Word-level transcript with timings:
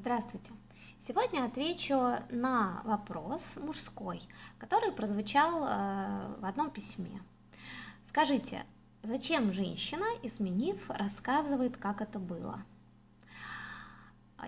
Здравствуйте! 0.00 0.52
Сегодня 1.00 1.44
отвечу 1.44 1.96
на 2.30 2.82
вопрос 2.84 3.58
мужской, 3.60 4.22
который 4.56 4.92
прозвучал 4.92 5.64
э, 5.64 6.36
в 6.38 6.44
одном 6.44 6.70
письме. 6.70 7.20
Скажите, 8.04 8.64
зачем 9.02 9.52
женщина, 9.52 10.06
изменив, 10.22 10.88
рассказывает, 10.90 11.78
как 11.78 12.00
это 12.00 12.20
было? 12.20 12.62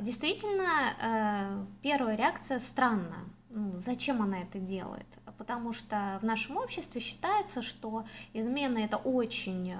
Действительно, 0.01 0.95
э, 1.03 1.67
первая 1.83 2.15
реакция 2.15 2.61
странная. 2.61 3.25
Ну, 3.49 3.77
зачем 3.77 4.23
она 4.23 4.43
это 4.43 4.61
делает? 4.61 5.19
Потому 5.37 5.73
что 5.73 6.21
в 6.23 6.25
нашем 6.25 6.59
обществе 6.59 7.01
считается, 7.01 7.61
что 7.61 8.05
измена 8.35 8.79
это 8.79 8.99
очень 8.99 9.73
э, 9.73 9.77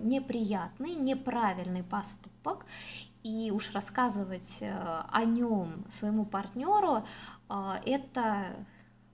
неприятный, 0.00 0.94
неправильный 0.94 1.82
поступок, 1.82 2.64
и 3.22 3.50
уж 3.50 3.72
рассказывать 3.72 4.58
э, 4.62 5.02
о 5.10 5.24
нем 5.24 5.84
своему 5.88 6.24
партнеру, 6.24 7.04
э, 7.48 7.72
это 7.84 8.66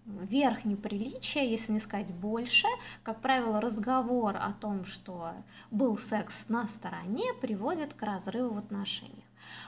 верх 0.06 0.64
неприличия, 0.64 1.42
если 1.42 1.72
не 1.72 1.80
сказать 1.80 2.14
больше. 2.14 2.68
Как 3.02 3.20
правило, 3.20 3.60
разговор 3.60 4.36
о 4.36 4.52
том, 4.52 4.84
что 4.84 5.32
был 5.70 5.96
секс 5.96 6.48
на 6.48 6.68
стороне, 6.68 7.34
приводит 7.40 7.94
к 7.94 8.02
разрыву 8.02 8.54
в 8.54 8.58
отношениях. 8.58 9.24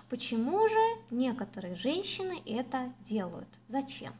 Почему 0.09 0.66
же 0.68 0.79
некоторые 1.10 1.74
женщины 1.74 2.41
это 2.46 2.93
делают? 3.01 3.48
Зачем? 3.66 4.12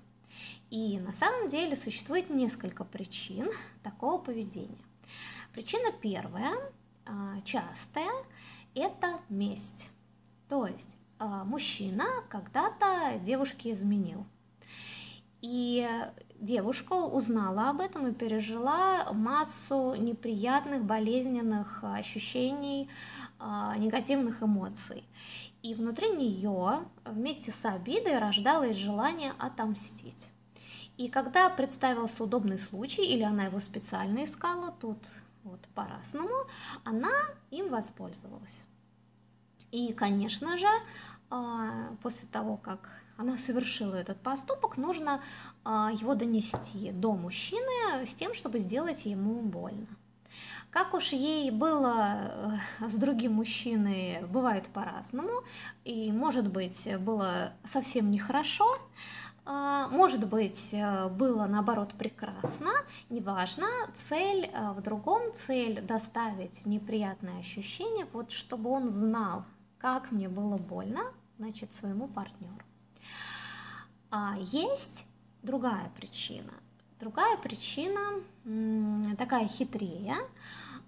И 0.71 0.99
на 0.99 1.13
самом 1.13 1.49
деле 1.49 1.77
существует 1.77 2.31
несколько 2.31 2.85
причин 2.85 3.49
такого 3.83 4.19
поведения. 4.19 4.85
Причина 5.53 5.93
первая, 5.93 6.55
э, 7.07 7.41
частая, 7.45 8.13
это 8.75 9.19
месть. 9.29 9.91
То 10.49 10.67
есть 10.67 10.97
а, 11.19 11.45
мужчина 11.45 12.05
когда-то 12.29 13.19
девушке 13.21 13.73
изменил. 13.73 14.25
И 15.41 15.89
девушка 16.41 16.95
узнала 16.95 17.71
об 17.71 17.81
этом 17.81 18.09
и 18.09 18.15
пережила 18.15 19.13
массу 19.13 19.95
неприятных, 19.97 20.85
болезненных 20.85 21.85
ощущений, 21.85 22.89
а, 23.39 23.77
негативных 23.77 24.43
эмоций. 24.43 25.05
И 25.63 25.75
внутри 25.75 26.11
нее 26.11 26.81
вместе 27.05 27.51
с 27.53 27.65
обидой 27.65 28.19
рождалось 28.19 28.77
желание 28.77 29.33
отомстить. 29.39 30.31
И 30.97 31.09
когда 31.09 31.49
представился 31.51 32.25
удобный 32.25 32.59
случай, 32.59 33.07
или 33.07 33.23
она 33.23 33.45
его 33.45 33.61
специально 33.61 34.25
искала, 34.25 34.73
тут 34.81 34.99
вот 35.45 35.61
по-разному, 35.75 36.35
она 36.85 37.13
им 37.51 37.69
воспользовалась. 37.69 38.63
И, 39.71 39.93
конечно 39.93 40.57
же, 40.57 40.69
а, 41.31 41.95
после 42.03 42.29
того, 42.29 42.57
как 42.57 42.89
она 43.17 43.37
совершила 43.37 43.95
этот 43.95 44.21
поступок, 44.21 44.77
нужно 44.77 45.21
а, 45.65 45.91
его 45.93 46.15
донести 46.15 46.93
до 46.93 47.13
мужчины 47.13 48.07
с 48.07 48.15
тем, 48.15 48.33
чтобы 48.33 48.59
сделать 48.59 49.07
ему 49.07 49.43
больно. 49.43 49.87
Как 50.71 50.93
уж 50.93 51.13
ей 51.13 51.51
было 51.51 52.59
э, 52.81 52.89
с 52.89 52.95
другим 52.97 53.33
мужчиной, 53.35 54.23
бывает 54.27 54.67
по-разному, 54.69 55.43
и, 55.85 56.13
может 56.13 56.49
быть, 56.49 56.89
было 56.99 57.53
совсем 57.65 58.11
нехорошо, 58.11 58.79
а, 59.51 59.89
может 59.89 60.29
быть, 60.29 60.75
э, 60.75 61.09
было 61.09 61.47
наоборот 61.47 61.95
прекрасно, 61.99 62.71
неважно, 63.09 63.67
цель 63.95 64.51
э, 64.53 64.73
в 64.73 64.83
другом, 64.83 65.33
цель 65.33 65.81
доставить 65.81 66.67
неприятное 66.67 67.41
ощущение, 67.41 68.07
вот 68.13 68.31
чтобы 68.31 68.69
он 68.69 68.91
знал, 68.91 69.45
как 69.79 70.11
мне 70.11 70.29
было 70.29 70.59
больно, 70.59 71.03
значит, 71.39 71.73
своему 71.73 72.09
партнеру. 72.09 72.65
А 74.11 74.37
есть 74.39 75.07
другая 75.43 75.91
причина. 75.97 76.53
Другая 76.99 77.37
причина 77.37 78.01
такая 79.17 79.47
хитрее. 79.47 80.17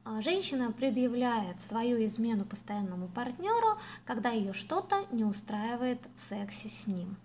А, 0.05 0.21
женщина 0.23 0.73
предъявляет 0.73 1.61
свою 1.61 2.05
измену 2.07 2.45
постоянному 2.45 3.09
партнеру, 3.09 3.79
когда 4.05 4.31
ее 4.31 4.53
что-то 4.53 5.05
не 5.13 5.25
устраивает 5.25 6.09
в 6.17 6.21
сексе 6.21 6.69
с 6.69 6.87
ним. 6.87 7.17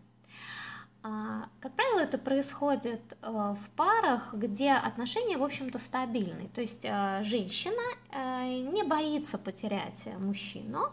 А, 1.08 1.50
как 1.60 1.76
правило, 1.76 2.00
это 2.00 2.18
происходит 2.18 3.16
э, 3.22 3.30
в 3.30 3.70
парах, 3.76 4.34
где 4.34 4.72
отношения, 4.72 5.38
в 5.38 5.44
общем-то, 5.44 5.78
стабильны. 5.78 6.50
То 6.52 6.62
есть 6.62 6.84
э, 6.84 7.22
женщина 7.22 7.84
э, 8.10 8.62
не 8.62 8.82
боится 8.82 9.38
потерять 9.38 10.10
мужчину. 10.18 10.92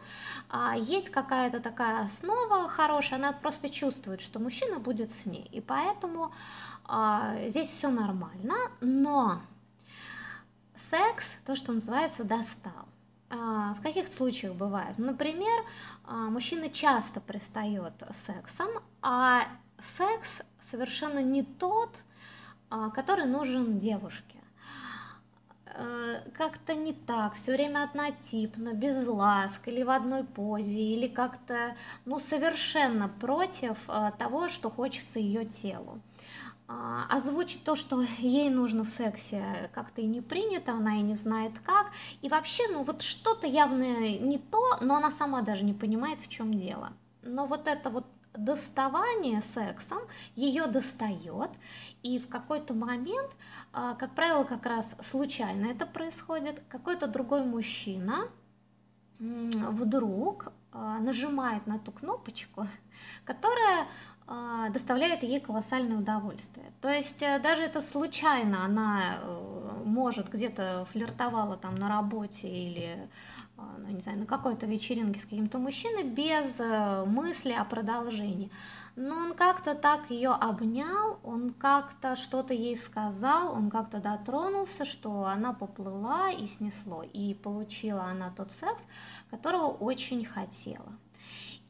А 0.50 0.76
есть 0.76 1.08
какая-то 1.08 1.60
такая 1.60 2.04
основа 2.04 2.68
хорошая, 2.68 3.20
она 3.20 3.32
просто 3.32 3.70
чувствует, 3.70 4.20
что 4.20 4.38
мужчина 4.38 4.80
будет 4.80 5.10
с 5.10 5.24
ней. 5.24 5.48
И 5.50 5.62
поэтому 5.62 6.30
а, 6.84 7.34
здесь 7.46 7.70
все 7.70 7.88
нормально. 7.88 8.56
Но 8.82 9.40
секс, 10.74 11.38
то, 11.46 11.56
что 11.56 11.72
называется, 11.72 12.24
достал. 12.24 12.86
В 13.30 13.80
каких 13.82 14.12
случаях 14.12 14.54
бывает? 14.56 14.98
Например, 14.98 15.64
мужчина 16.06 16.68
часто 16.68 17.18
пристает 17.18 17.94
сексом, 18.10 18.68
а 19.00 19.46
секс 19.82 20.42
совершенно 20.58 21.22
не 21.22 21.42
тот, 21.42 22.04
а, 22.70 22.90
который 22.90 23.26
нужен 23.26 23.78
девушке. 23.78 24.38
Э, 25.74 26.20
как-то 26.34 26.74
не 26.74 26.92
так, 26.92 27.34
все 27.34 27.52
время 27.52 27.84
однотипно, 27.84 28.74
без 28.74 29.06
ласк, 29.06 29.68
или 29.68 29.82
в 29.82 29.90
одной 29.90 30.24
позе, 30.24 30.80
или 30.80 31.08
как-то, 31.08 31.74
ну, 32.04 32.18
совершенно 32.18 33.08
против 33.08 33.78
а, 33.88 34.10
того, 34.10 34.48
что 34.48 34.68
хочется 34.68 35.18
ее 35.18 35.46
телу. 35.46 36.00
А, 36.68 37.06
озвучить 37.08 37.64
то, 37.64 37.74
что 37.74 38.02
ей 38.18 38.50
нужно 38.50 38.84
в 38.84 38.88
сексе, 38.88 39.70
как-то 39.74 40.02
и 40.02 40.06
не 40.06 40.20
принято, 40.20 40.72
она 40.72 40.96
и 40.96 41.02
не 41.02 41.14
знает 41.14 41.58
как. 41.58 41.90
И 42.20 42.28
вообще, 42.28 42.64
ну 42.70 42.82
вот 42.82 43.02
что-то 43.02 43.46
явно 43.46 43.82
не 44.18 44.38
то, 44.38 44.78
но 44.80 44.96
она 44.96 45.10
сама 45.10 45.42
даже 45.42 45.64
не 45.64 45.74
понимает, 45.74 46.20
в 46.20 46.28
чем 46.28 46.52
дело. 46.52 46.92
Но 47.22 47.46
вот 47.46 47.66
это 47.66 47.90
вот 47.90 48.06
доставание 48.34 49.40
сексом 49.42 50.00
ее 50.34 50.66
достает, 50.66 51.50
и 52.02 52.18
в 52.18 52.28
какой-то 52.28 52.74
момент, 52.74 53.36
а, 53.72 53.94
как 53.94 54.14
правило, 54.14 54.44
как 54.44 54.66
раз 54.66 54.96
случайно 55.00 55.66
это 55.66 55.86
происходит, 55.86 56.62
какой-то 56.68 57.06
другой 57.06 57.44
мужчина 57.44 58.28
вдруг 59.18 60.52
а, 60.72 60.98
нажимает 60.98 61.66
на 61.66 61.78
ту 61.78 61.92
кнопочку, 61.92 62.66
которая 63.24 63.86
а, 64.26 64.68
доставляет 64.70 65.22
ей 65.22 65.40
колоссальное 65.40 65.98
удовольствие. 65.98 66.72
То 66.80 66.88
есть 66.88 67.22
э, 67.22 67.38
даже 67.40 67.62
это 67.62 67.80
случайно 67.80 68.64
она 68.64 69.18
э, 69.20 69.61
может 69.84 70.30
где-то 70.30 70.86
флиртовала 70.90 71.56
там 71.56 71.74
на 71.74 71.88
работе 71.88 72.48
или 72.48 73.08
а, 73.62 73.76
ну, 73.78 73.88
не 73.88 74.00
знаю, 74.00 74.18
на 74.18 74.26
какой-то 74.26 74.66
вечеринке 74.66 75.20
с 75.20 75.24
каким-то 75.24 75.58
мужчиной 75.58 76.04
без 76.04 76.58
э, 76.58 77.04
мысли 77.06 77.52
о 77.52 77.64
продолжении. 77.64 78.50
Но 78.96 79.16
он 79.16 79.34
как-то 79.34 79.74
так 79.74 80.10
ее 80.10 80.30
обнял, 80.30 81.18
он 81.22 81.52
как-то 81.52 82.16
что-то 82.16 82.54
ей 82.54 82.76
сказал, 82.76 83.52
он 83.52 83.70
как-то 83.70 83.98
дотронулся, 83.98 84.84
что 84.84 85.26
она 85.26 85.52
поплыла 85.52 86.30
и 86.30 86.46
снесло. 86.46 87.04
И 87.12 87.34
получила 87.34 88.04
она 88.04 88.30
тот 88.30 88.50
секс, 88.50 88.86
которого 89.30 89.68
очень 89.68 90.24
хотела. 90.24 90.92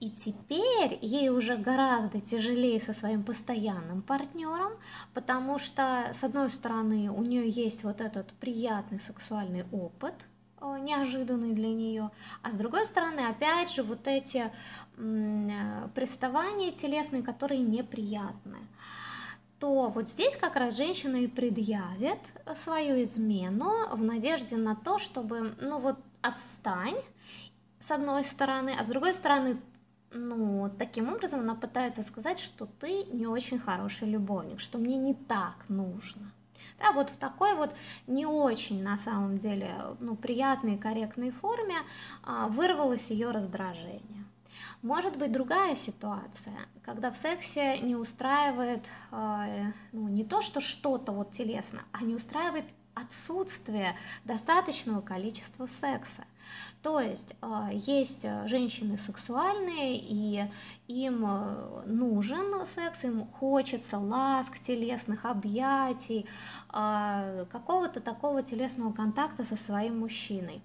И 0.02 0.10
теперь 0.10 0.98
ей 1.00 1.28
уже 1.28 1.56
гораздо 1.56 2.18
тяжелее 2.18 2.80
со 2.80 2.92
своим 2.92 3.22
постоянным 3.22 4.02
партнером, 4.02 4.72
потому 5.14 5.60
что, 5.60 6.08
с 6.12 6.24
одной 6.24 6.50
стороны, 6.50 7.08
у 7.08 7.22
нее 7.22 7.48
есть 7.48 7.84
вот 7.84 8.00
этот 8.00 8.32
приятный 8.40 8.98
сексуальный 8.98 9.64
опыт, 9.70 10.26
э, 10.60 10.76
неожиданный 10.80 11.52
для 11.52 11.68
нее, 11.68 12.10
а 12.42 12.50
с 12.50 12.54
другой 12.54 12.84
стороны, 12.84 13.20
опять 13.20 13.70
же, 13.70 13.84
вот 13.84 14.08
эти 14.08 14.50
э, 14.96 15.88
приставания 15.94 16.72
телесные, 16.72 17.22
которые 17.22 17.60
неприятные 17.60 18.66
то 19.60 19.88
вот 19.88 20.08
здесь 20.08 20.34
как 20.34 20.56
раз 20.56 20.76
женщина 20.76 21.14
и 21.14 21.28
предъявит 21.28 22.18
свою 22.56 23.00
измену 23.00 23.70
в 23.92 24.02
надежде 24.02 24.56
на 24.56 24.74
то, 24.74 24.98
чтобы, 24.98 25.54
ну 25.60 25.78
вот, 25.78 25.96
отстань, 26.20 26.96
с 27.78 27.92
одной 27.92 28.24
стороны, 28.24 28.74
а 28.76 28.82
с 28.82 28.88
другой 28.88 29.14
стороны, 29.14 29.56
ну, 30.14 30.70
таким 30.78 31.12
образом 31.12 31.40
она 31.40 31.54
пытается 31.54 32.02
сказать, 32.02 32.38
что 32.38 32.66
ты 32.66 33.04
не 33.04 33.26
очень 33.26 33.58
хороший 33.58 34.08
любовник, 34.08 34.60
что 34.60 34.78
мне 34.78 34.98
не 34.98 35.14
так 35.14 35.68
нужно. 35.68 36.32
Да, 36.78 36.92
вот 36.92 37.10
в 37.10 37.16
такой 37.16 37.54
вот 37.54 37.74
не 38.06 38.26
очень 38.26 38.82
на 38.82 38.96
самом 38.96 39.38
деле 39.38 39.74
ну, 40.00 40.16
приятной 40.16 40.74
и 40.74 40.78
корректной 40.78 41.30
форме 41.30 41.76
а, 42.22 42.48
вырвалось 42.48 43.10
ее 43.10 43.30
раздражение. 43.30 44.24
Может 44.82 45.16
быть 45.16 45.30
другая 45.30 45.76
ситуация, 45.76 46.56
когда 46.82 47.10
в 47.12 47.16
сексе 47.16 47.78
не 47.78 47.94
устраивает 47.94 48.90
э, 49.12 49.72
ну, 49.92 50.08
не 50.08 50.24
то, 50.24 50.42
что 50.42 50.60
что-то 50.60 51.12
вот 51.12 51.30
телесно, 51.30 51.82
а 51.92 52.02
не 52.02 52.16
устраивает 52.16 52.64
отсутствие 52.94 53.96
достаточного 54.24 55.00
количества 55.00 55.66
секса. 55.66 56.24
То 56.82 57.00
есть 57.00 57.34
э, 57.40 57.68
есть 57.72 58.26
женщины 58.46 58.98
сексуальные, 58.98 59.98
и 59.98 60.44
им 60.88 61.24
э, 61.24 61.82
нужен 61.86 62.66
секс, 62.66 63.04
им 63.04 63.26
хочется 63.28 63.98
ласк, 63.98 64.58
телесных 64.58 65.24
объятий, 65.24 66.26
э, 66.72 67.46
какого-то 67.50 68.00
такого 68.00 68.42
телесного 68.42 68.92
контакта 68.92 69.44
со 69.44 69.56
своим 69.56 70.00
мужчиной. 70.00 70.60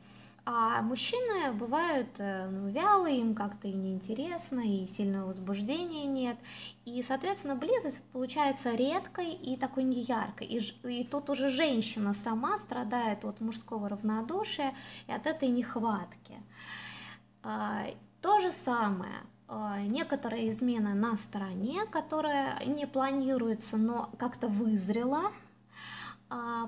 А 0.50 0.82
мужчины 0.82 1.52
бывают 1.52 2.08
э, 2.20 2.48
ну, 2.48 2.70
вялые, 2.70 3.20
им 3.20 3.36
как-то 3.36 3.68
и 3.68 3.74
неинтересно, 3.74 4.62
и 4.62 4.88
сильного 4.88 5.28
возбуждения 5.28 6.06
нет. 6.06 6.38
И, 6.86 7.04
соответственно, 7.04 7.58
близость 7.58 8.02
получается 8.14 8.74
редкой 8.74 9.34
и 9.34 9.58
такой 9.58 9.84
неяркой. 9.84 10.48
И, 10.48 10.60
и 10.88 11.04
тут 11.04 11.30
уже 11.30 11.50
женщина 11.50 12.14
сама 12.14 12.58
страдает 12.58 13.26
от 13.26 13.42
мужского 13.42 13.90
равнодушия 13.90 14.74
и 15.08 15.12
от 15.12 15.28
этой 15.28 15.50
нехватки. 15.50 16.36
А, 17.44 17.86
то 18.22 18.40
же 18.40 18.54
самое 18.54 19.20
а, 19.50 19.82
некоторая 19.82 20.48
измена 20.48 20.94
на 20.94 21.18
стороне, 21.18 21.86
которая 21.92 22.58
не 22.66 22.88
планируется, 22.88 23.76
но 23.76 24.10
как-то 24.18 24.48
вызрела, 24.48 25.24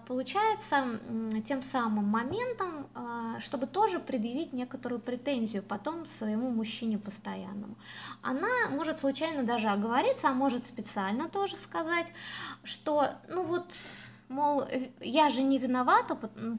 получается 0.07 0.99
тем 1.43 1.61
самым 1.61 2.05
моментом, 2.05 2.87
а, 2.95 3.39
чтобы 3.39 3.67
тоже 3.67 3.99
предъявить 3.99 4.53
некоторую 4.53 4.99
претензию 4.99 5.63
потом 5.63 6.05
своему 6.05 6.49
мужчине 6.49 6.97
постоянному. 6.97 7.75
Она 8.21 8.47
может 8.71 8.99
случайно 8.99 9.43
даже 9.43 9.69
оговориться, 9.69 10.29
а 10.29 10.33
может 10.33 10.63
специально 10.63 11.27
тоже 11.29 11.57
сказать, 11.57 12.11
что 12.63 13.07
ну 13.27 13.43
вот 13.43 13.73
мол, 14.29 14.63
я 15.01 15.29
же 15.29 15.41
не 15.41 15.57
виновата, 15.57 16.15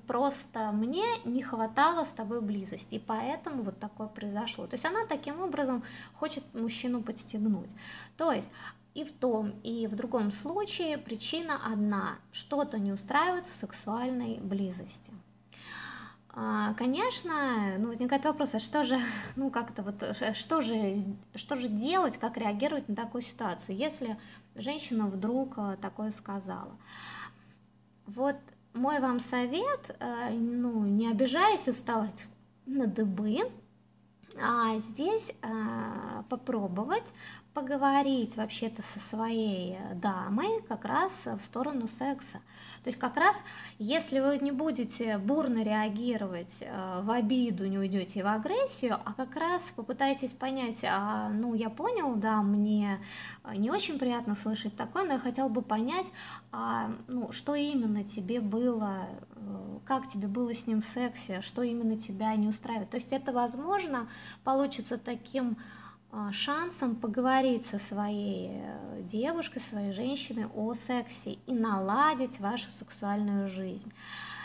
просто 0.07 0.73
мне 0.73 1.05
не 1.25 1.43
хватало 1.43 2.05
с 2.05 2.13
тобой 2.13 2.43
близости, 2.43 2.97
и 2.97 2.99
поэтому 2.99 3.63
вот 3.63 3.79
такое 3.79 4.09
произошло. 4.09 4.67
То 4.67 4.75
есть 4.75 4.85
она 4.85 5.07
таким 5.07 5.41
образом 5.41 5.83
хочет 6.15 6.45
мужчину 6.53 7.03
подстегнуть. 7.03 7.71
То 8.17 8.33
есть 8.33 8.51
и 8.95 9.05
в 9.05 9.13
том, 9.13 9.51
и 9.63 9.87
в 9.87 9.95
другом 9.95 10.31
случае 10.31 10.99
причина 10.99 11.61
одна– 11.65 12.19
что-то 12.33 12.79
не 12.79 12.93
устраивает 12.93 13.47
в 13.47 13.55
сексуальной 13.55 14.39
близости. 14.41 15.13
А, 16.33 16.75
конечно, 16.75 17.77
ну, 17.79 17.89
возникает 17.89 18.25
вопрос, 18.25 18.55
а 18.55 18.59
что 18.59 18.85
же, 18.85 18.99
ну, 19.37 19.51
как-то 19.51 19.83
вот, 19.83 20.03
э, 20.03 20.33
что 20.35 20.61
же, 20.61 20.95
что 21.35 21.57
же 21.57 21.69
делать, 21.69 22.19
как 22.19 22.37
реагировать 22.37 22.89
на 22.89 22.97
такую 22.97 23.23
ситуацию, 23.23 23.77
если 23.77 24.17
женщина 24.55 25.07
вдруг 25.07 25.55
э, 25.59 25.77
такое 25.81 26.11
сказала. 26.13 26.77
Вот 28.07 28.37
мой 28.75 29.01
вам 29.01 29.19
совет, 29.19 29.97
э, 29.99 30.31
ну, 30.31 30.85
не 30.85 31.09
обижаясь 31.09 31.69
уставать 31.69 32.29
на 32.67 32.87
дыбы, 32.87 33.51
а 34.41 34.79
здесь 34.79 35.35
а, 35.43 36.23
попробовать 36.29 37.15
поговорить 37.55 38.37
вообще-то 38.37 38.83
со 38.83 39.01
своей 39.01 39.77
дамой 39.95 40.63
как 40.69 40.85
раз 40.85 41.27
в 41.27 41.41
сторону 41.41 41.89
секса. 41.89 42.39
То 42.85 42.89
есть 42.89 42.99
как 42.99 43.17
раз, 43.17 43.43
если 43.79 44.21
вы 44.21 44.39
не 44.39 44.53
будете 44.53 45.19
бурно 45.19 45.65
реагировать 45.65 46.63
а, 46.67 47.03
в 47.03 47.11
обиду, 47.11 47.67
не 47.67 47.79
уйдете 47.79 48.23
в 48.23 48.29
агрессию, 48.29 48.99
а 49.05 49.13
как 49.15 49.35
раз 49.37 49.73
попытаетесь 49.75 50.35
понять, 50.35 50.85
а, 50.85 51.31
ну 51.31 51.55
я 51.55 51.71
понял, 51.71 52.15
да, 52.15 52.43
мне 52.43 53.01
не 53.57 53.71
очень 53.71 53.99
приятно 53.99 54.35
слышать 54.35 54.77
такое, 54.77 55.05
но 55.05 55.15
я 55.15 55.19
хотел 55.19 55.49
бы 55.49 55.63
понять, 55.63 56.13
а, 56.53 56.93
ну 57.09 57.33
что 57.33 57.55
именно 57.55 58.05
тебе 58.05 58.41
было 58.41 59.07
как 59.85 60.07
тебе 60.07 60.29
было 60.29 60.55
с 60.55 60.67
ним 60.69 60.81
в 60.81 60.85
сексе, 60.85 61.41
что 61.41 61.63
именно 61.63 61.99
тебя 61.99 62.37
не 62.37 62.47
устраивает. 62.47 62.91
То 62.91 62.97
есть 62.97 63.13
это, 63.13 63.33
возможно, 63.33 64.07
получится 64.45 64.99
таким 64.99 65.57
шансом 66.33 66.97
поговорить 66.97 67.65
со 67.65 67.79
своей 67.79 68.51
э, 68.53 69.03
девушкой, 69.03 69.61
своей 69.61 69.93
женщиной 69.93 70.47
о 70.55 70.75
сексе 70.75 71.39
и 71.47 71.53
наладить 71.53 72.41
вашу 72.41 72.71
сексуальную 72.71 73.49
жизнь. 73.49 73.93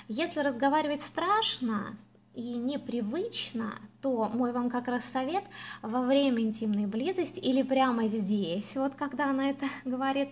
Если 0.07 0.41
разговаривать 0.41 1.01
страшно 1.01 1.97
и 2.35 2.55
непривычно, 2.55 3.73
то 4.01 4.29
мой 4.29 4.51
вам 4.51 4.69
как 4.69 4.87
раз 4.87 5.05
совет 5.05 5.43
во 5.81 6.01
время 6.01 6.43
интимной 6.43 6.85
близости 6.85 7.39
или 7.39 7.63
прямо 7.63 8.07
здесь, 8.07 8.75
вот 8.75 8.95
когда 8.95 9.29
она 9.29 9.49
это 9.49 9.65
говорит, 9.85 10.29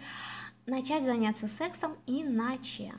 начать 0.66 1.04
заняться 1.04 1.48
сексом 1.48 1.94
иначе. 2.06 2.94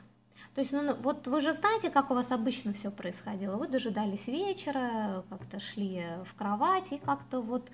То 0.55 0.61
есть, 0.61 0.71
ну, 0.71 0.95
вот 1.01 1.27
вы 1.27 1.41
же 1.41 1.51
знаете, 1.51 1.89
как 1.89 2.11
у 2.11 2.13
вас 2.13 2.31
обычно 2.31 2.71
все 2.71 2.89
происходило. 2.89 3.57
Вы 3.57 3.67
дожидались 3.67 4.29
вечера, 4.29 5.25
как-то 5.29 5.59
шли 5.59 6.05
в 6.23 6.33
кровать 6.33 6.93
и 6.93 6.97
как-то 6.97 7.41
вот, 7.41 7.69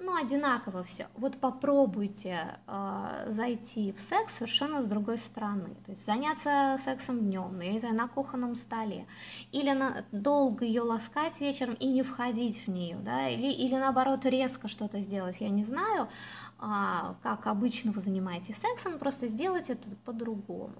ну, 0.00 0.20
одинаково 0.20 0.82
все. 0.82 1.06
Вот 1.14 1.38
попробуйте 1.38 2.58
э, 2.66 3.26
зайти 3.28 3.92
в 3.92 4.00
секс 4.00 4.38
совершенно 4.38 4.82
с 4.82 4.86
другой 4.86 5.18
стороны. 5.18 5.68
То 5.84 5.92
есть 5.92 6.04
заняться 6.04 6.74
сексом 6.80 7.20
днем, 7.20 7.60
я 7.60 7.72
не 7.72 7.78
знаю, 7.78 7.94
на 7.94 8.08
кухонном 8.08 8.56
столе. 8.56 9.06
Или 9.52 9.70
на, 9.70 10.04
долго 10.10 10.64
ее 10.64 10.82
ласкать 10.82 11.40
вечером 11.40 11.74
и 11.74 11.86
не 11.86 12.02
входить 12.02 12.66
в 12.66 12.68
нее, 12.68 12.96
да, 13.04 13.28
или, 13.28 13.52
или 13.52 13.76
наоборот 13.76 14.24
резко 14.24 14.66
что-то 14.66 15.00
сделать, 15.00 15.40
я 15.40 15.48
не 15.48 15.64
знаю, 15.64 16.08
а, 16.58 17.14
как 17.22 17.46
обычно 17.46 17.92
вы 17.92 18.00
занимаетесь 18.00 18.56
сексом, 18.56 18.98
просто 18.98 19.28
сделать 19.28 19.70
это 19.70 19.90
по-другому 20.04 20.74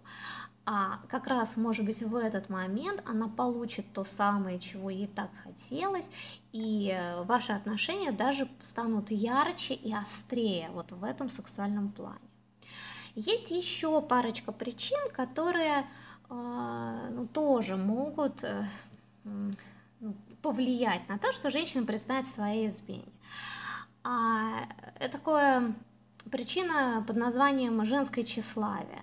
а 0.68 0.98
как 1.08 1.28
раз, 1.28 1.56
может 1.56 1.84
быть, 1.84 2.02
в 2.02 2.16
этот 2.16 2.48
момент 2.48 3.00
она 3.06 3.28
получит 3.28 3.92
то 3.92 4.02
самое, 4.02 4.58
чего 4.58 4.90
ей 4.90 5.06
так 5.06 5.30
хотелось, 5.44 6.10
и 6.52 6.90
э, 6.92 7.22
ваши 7.22 7.52
отношения 7.52 8.10
даже 8.10 8.48
станут 8.60 9.12
ярче 9.12 9.74
и 9.74 9.94
острее 9.94 10.68
вот 10.72 10.90
в 10.90 11.04
этом 11.04 11.30
сексуальном 11.30 11.92
плане. 11.92 12.18
Есть 13.14 13.52
еще 13.52 14.02
парочка 14.02 14.50
причин, 14.50 14.98
которые 15.12 15.86
э, 16.28 17.08
ну, 17.12 17.28
тоже 17.28 17.76
могут 17.76 18.42
э, 18.42 18.66
ну, 19.22 20.16
повлиять 20.42 21.08
на 21.08 21.16
то, 21.16 21.30
что 21.30 21.50
женщина 21.50 21.86
признает 21.86 22.26
своей 22.26 22.66
измене. 22.66 23.04
А, 24.02 24.66
это 24.98 25.18
такое 25.18 25.74
причина 26.30 27.04
под 27.06 27.14
названием 27.14 27.84
женское 27.84 28.24
тщеславие. 28.24 29.02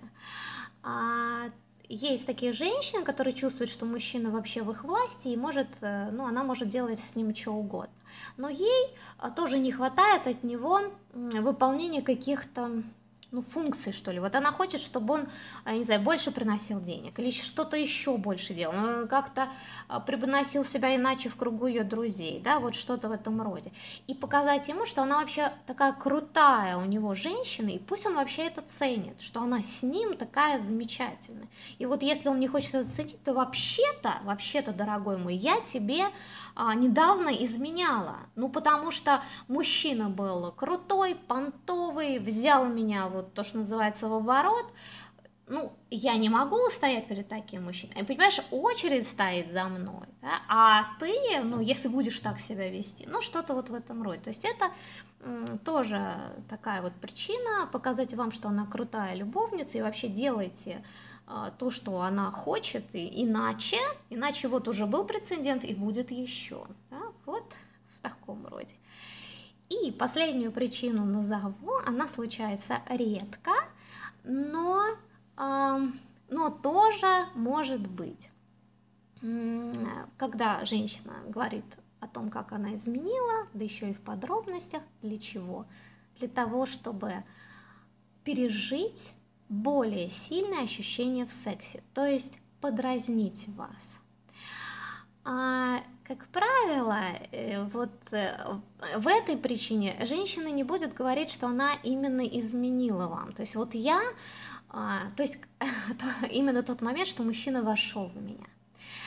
А, 0.84 1.48
есть 1.88 2.26
такие 2.26 2.52
женщины, 2.52 3.04
которые 3.04 3.34
чувствуют, 3.34 3.70
что 3.70 3.86
мужчина 3.86 4.30
вообще 4.30 4.62
в 4.62 4.70
их 4.70 4.84
власти, 4.84 5.28
и 5.28 5.36
может, 5.36 5.68
э, 5.80 6.10
ну, 6.12 6.26
она 6.26 6.44
может 6.44 6.68
делать 6.68 6.98
с 6.98 7.16
ним 7.16 7.34
что 7.34 7.52
угодно. 7.52 7.94
Но 8.36 8.48
ей 8.48 8.86
а, 9.18 9.30
тоже 9.30 9.58
не 9.58 9.72
хватает 9.72 10.26
от 10.26 10.44
него 10.44 10.80
выполнения 11.12 12.02
каких-то 12.02 12.82
ну, 13.34 13.42
функции, 13.42 13.90
что 13.90 14.12
ли. 14.12 14.20
Вот 14.20 14.36
она 14.36 14.52
хочет, 14.52 14.80
чтобы 14.80 15.14
он, 15.14 15.26
а, 15.64 15.72
не 15.72 15.82
знаю, 15.82 16.00
больше 16.02 16.30
приносил 16.30 16.80
денег 16.80 17.18
или 17.18 17.30
что-то 17.30 17.76
еще 17.76 18.16
больше 18.16 18.54
делал, 18.54 18.74
ну, 18.74 19.08
как-то 19.08 19.48
а, 19.88 19.98
преподносил 19.98 20.64
себя 20.64 20.94
иначе 20.94 21.28
в 21.28 21.36
кругу 21.36 21.66
ее 21.66 21.82
друзей, 21.82 22.40
да, 22.44 22.60
вот 22.60 22.76
что-то 22.76 23.08
в 23.08 23.12
этом 23.12 23.42
роде. 23.42 23.72
И 24.06 24.14
показать 24.14 24.68
ему, 24.68 24.86
что 24.86 25.02
она 25.02 25.18
вообще 25.18 25.50
такая 25.66 25.92
крутая 25.92 26.76
у 26.76 26.84
него 26.84 27.14
женщина, 27.16 27.70
и 27.70 27.78
пусть 27.78 28.06
он 28.06 28.14
вообще 28.14 28.46
это 28.46 28.62
ценит, 28.62 29.20
что 29.20 29.42
она 29.42 29.62
с 29.62 29.82
ним 29.82 30.16
такая 30.16 30.60
замечательная. 30.60 31.48
И 31.78 31.86
вот 31.86 32.04
если 32.04 32.28
он 32.28 32.38
не 32.38 32.46
хочет 32.46 32.76
это 32.76 32.88
ценить, 32.88 33.22
то 33.24 33.34
вообще-то, 33.34 34.20
вообще-то, 34.22 34.72
дорогой 34.72 35.18
мой, 35.18 35.34
я 35.34 35.60
тебе 35.60 36.04
а, 36.54 36.74
недавно 36.74 37.30
изменяла. 37.30 38.16
Ну, 38.36 38.48
потому 38.48 38.90
что 38.90 39.22
мужчина 39.48 40.08
был 40.08 40.52
крутой, 40.52 41.14
понтовый, 41.14 42.18
взял 42.18 42.66
меня, 42.66 43.08
вот 43.08 43.34
то, 43.34 43.42
что 43.42 43.58
называется, 43.58 44.08
в 44.08 44.14
оборот. 44.14 44.66
Ну, 45.46 45.72
я 45.90 46.16
не 46.16 46.30
могу 46.30 46.56
стоять 46.70 47.06
перед 47.06 47.28
таким 47.28 47.64
мужчиной. 47.64 48.00
И, 48.00 48.04
понимаешь, 48.04 48.40
очередь 48.50 49.06
стоит 49.06 49.52
за 49.52 49.64
мной. 49.64 50.06
Да? 50.22 50.40
А 50.48 50.84
ты, 50.98 51.12
ну, 51.42 51.60
если 51.60 51.88
будешь 51.88 52.18
так 52.20 52.38
себя 52.38 52.70
вести, 52.70 53.06
ну, 53.06 53.20
что-то 53.20 53.54
вот 53.54 53.68
в 53.68 53.74
этом 53.74 54.02
роде. 54.02 54.20
То 54.20 54.28
есть 54.28 54.44
это 54.44 54.70
тоже 55.64 56.16
такая 56.48 56.82
вот 56.82 56.92
причина 56.94 57.68
показать 57.72 58.14
вам, 58.14 58.30
что 58.30 58.48
она 58.48 58.66
крутая 58.66 59.14
любовница, 59.14 59.78
и 59.78 59.82
вообще 59.82 60.08
делайте 60.08 60.82
то, 61.58 61.70
что 61.70 62.02
она 62.02 62.30
хочет, 62.30 62.94
и 62.94 63.24
иначе, 63.24 63.78
иначе 64.10 64.48
вот 64.48 64.68
уже 64.68 64.86
был 64.86 65.04
прецедент 65.04 65.64
и 65.64 65.74
будет 65.74 66.10
еще. 66.10 66.66
Да? 66.90 67.00
Вот 67.24 67.56
в 67.94 68.00
таком 68.00 68.46
роде. 68.46 68.74
И 69.70 69.90
последнюю 69.90 70.52
причину 70.52 71.04
назову, 71.04 71.78
она 71.86 72.06
случается 72.08 72.80
редко, 72.88 73.52
но, 74.22 74.84
э, 75.38 75.78
но 76.28 76.50
тоже 76.50 77.26
может 77.34 77.80
быть. 77.80 78.30
Когда 80.18 80.62
женщина 80.66 81.14
говорит 81.28 81.64
о 82.00 82.06
том, 82.06 82.28
как 82.28 82.52
она 82.52 82.74
изменила, 82.74 83.46
да 83.54 83.64
еще 83.64 83.90
и 83.90 83.94
в 83.94 84.02
подробностях, 84.02 84.82
для 85.00 85.16
чего? 85.16 85.64
Для 86.16 86.28
того, 86.28 86.66
чтобы 86.66 87.24
пережить 88.22 89.14
более 89.48 90.08
сильное 90.08 90.64
ощущение 90.64 91.26
в 91.26 91.32
сексе, 91.32 91.82
то 91.92 92.06
есть 92.06 92.38
подразнить 92.60 93.48
вас. 93.56 94.00
А 95.24 95.80
как 96.06 96.26
правило, 96.28 97.02
э, 97.32 97.64
вот 97.64 97.90
э, 98.12 98.36
в 98.96 99.08
этой 99.08 99.36
причине 99.38 99.96
женщина 100.04 100.48
не 100.48 100.62
будет 100.62 100.92
говорить, 100.92 101.30
что 101.30 101.46
она 101.46 101.72
именно 101.82 102.20
изменила 102.20 103.06
вам. 103.06 103.32
То 103.32 103.40
есть 103.42 103.56
вот 103.56 103.74
я, 103.74 104.00
а, 104.68 105.08
то 105.16 105.22
есть 105.22 105.40
именно 106.30 106.62
тот 106.62 106.82
момент, 106.82 107.08
что 107.08 107.22
мужчина 107.22 107.62
вошел 107.62 108.06
в 108.06 108.16
меня. 108.16 108.46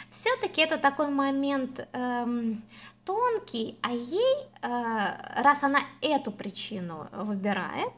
Все-таки 0.09 0.61
это 0.61 0.77
такой 0.77 1.09
момент 1.09 1.87
эм, 1.91 2.61
тонкий, 3.07 3.77
а 3.81 3.91
ей, 3.91 4.35
э, 4.61 5.41
раз 5.41 5.63
она 5.63 5.79
эту 6.01 6.31
причину 6.31 7.07
выбирает, 7.13 7.93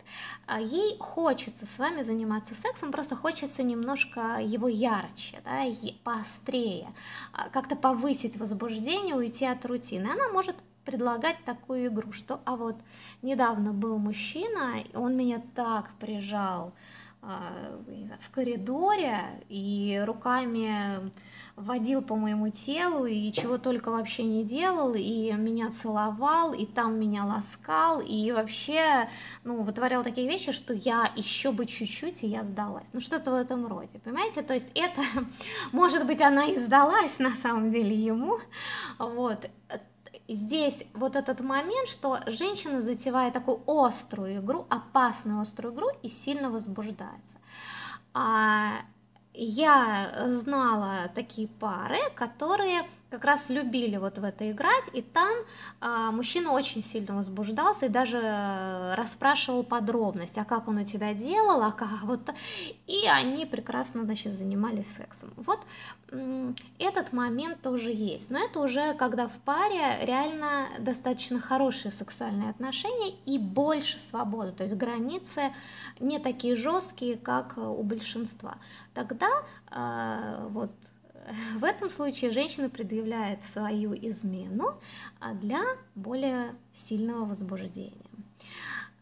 э, 0.48 0.62
ей 0.62 0.98
хочется 1.00 1.66
с 1.66 1.80
вами 1.80 2.04
заниматься 2.04 2.54
сексом, 2.54 2.92
просто 2.92 3.16
хочется 3.16 3.64
немножко 3.64 4.40
его 4.40 4.68
ярче, 4.68 5.40
да, 5.44 5.64
поострее, 6.04 6.88
э, 7.34 7.50
как-то 7.52 7.76
повысить 7.76 8.38
возбуждение, 8.38 9.16
уйти 9.16 9.46
от 9.46 9.66
рутины. 9.66 10.08
Она 10.12 10.30
может 10.32 10.56
предлагать 10.86 11.38
такую 11.46 11.88
игру, 11.88 12.12
что, 12.12 12.42
а 12.46 12.56
вот 12.56 12.76
недавно 13.22 13.74
был 13.74 13.98
мужчина, 13.98 14.76
он 14.94 15.16
меня 15.16 15.42
так 15.54 15.90
прижал, 16.00 16.74
в 17.22 18.32
коридоре 18.32 19.20
и 19.50 20.02
руками 20.06 21.12
водил 21.58 22.02
по 22.02 22.16
моему 22.16 22.48
телу 22.50 23.06
и 23.06 23.32
чего 23.34 23.58
только 23.58 23.92
вообще 23.92 24.24
не 24.24 24.46
делал, 24.46 24.94
и 24.96 25.34
меня 25.34 25.70
целовал, 25.70 26.54
и 26.54 26.66
там 26.66 26.98
меня 26.98 27.26
ласкал, 27.26 28.00
и 28.00 28.32
вообще, 28.32 29.10
ну, 29.44 29.62
вытворял 29.62 30.02
такие 30.04 30.28
вещи, 30.28 30.54
что 30.54 30.74
я 30.74 31.12
еще 31.18 31.52
бы 31.52 31.66
чуть-чуть, 31.66 32.24
и 32.24 32.28
я 32.28 32.46
сдалась. 32.46 32.94
Ну, 32.94 33.02
что-то 33.02 33.32
в 33.32 33.36
этом 33.36 33.68
роде, 33.68 34.00
понимаете? 34.00 34.42
То 34.42 34.54
есть 34.54 34.72
это, 34.74 35.02
может 35.74 36.08
быть, 36.08 36.22
она 36.22 36.46
и 36.46 36.56
сдалась 36.56 37.20
на 37.20 37.36
самом 37.36 37.70
деле 37.70 37.94
ему, 37.94 38.38
вот, 38.98 39.50
здесь 40.36 40.86
вот 40.94 41.16
этот 41.16 41.42
момент, 41.42 41.88
что 41.88 42.20
женщина 42.28 42.82
затевает 42.82 43.34
такую 43.34 43.62
острую 43.68 44.38
игру, 44.38 44.66
опасную 44.70 45.42
острую 45.42 45.74
игру 45.74 45.88
и 46.04 46.08
сильно 46.08 46.50
возбуждается. 46.50 47.38
А 48.14 48.82
я 49.34 50.26
знала 50.28 51.10
такие 51.16 51.48
пары, 51.48 52.00
которые 52.16 52.88
как 53.10 53.26
раз 53.26 53.50
любили 53.50 53.98
вот 53.98 54.18
в 54.18 54.24
это 54.24 54.50
играть, 54.52 54.90
и 54.94 55.02
там 55.02 55.34
а, 55.82 56.12
мужчина 56.12 56.52
очень 56.52 56.82
сильно 56.82 57.16
возбуждался 57.16 57.88
и 57.88 57.90
даже 57.90 58.22
расспрашивал 58.96 59.64
подробности, 59.64 60.40
а 60.40 60.46
как 60.46 60.68
он 60.68 60.78
у 60.78 60.84
тебя 60.84 61.14
делал, 61.14 61.62
а 61.64 61.72
как 61.72 62.04
вот, 62.04 62.30
и 62.88 63.08
они 63.08 63.46
прекрасно, 63.46 64.04
значит, 64.04 64.34
занимались 64.34 64.96
сексом. 64.96 65.34
Вот 65.36 65.60
этот 66.80 67.14
момент 67.14 67.62
тоже 67.62 67.92
есть, 67.92 68.32
но 68.32 68.40
это 68.40 68.60
уже 68.62 68.94
когда 68.96 69.28
в 69.28 69.38
паре 69.40 70.04
реально 70.04 70.68
достаточно 70.80 71.40
хорошие 71.40 71.92
сексуальные 71.92 72.50
отношения 72.50 73.12
и 73.26 73.38
больше 73.38 74.00
свободы, 74.00 74.52
то 74.52 74.64
есть 74.64 74.76
границы 74.76 75.54
не 76.00 76.20
такие 76.20 76.56
жесткие, 76.56 77.16
как 77.18 77.58
у 77.58 77.84
большинства. 77.84 78.58
Тогда 78.94 79.30
э, 79.72 80.48
вот 80.50 80.72
в 81.56 81.64
этом 81.64 81.90
случае 81.90 82.32
женщина 82.32 82.70
предъявляет 82.70 83.44
свою 83.44 83.94
измену 83.94 84.80
а, 85.20 85.34
для 85.34 85.62
более 85.96 86.56
сильного 86.72 87.26
возбуждения. 87.26 87.94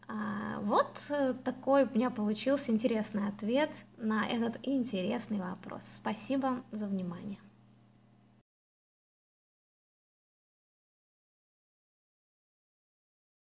А, 0.06 0.58
вот 0.60 1.06
э, 1.10 1.34
такой 1.44 1.84
у 1.84 1.94
меня 1.94 2.10
получился 2.10 2.72
интересный 2.72 3.28
ответ 3.28 3.84
на 3.98 4.26
этот 4.26 4.58
интересный 4.62 5.38
вопрос. 5.38 5.84
Спасибо 5.92 6.62
за 6.70 6.86
внимание. 6.86 7.38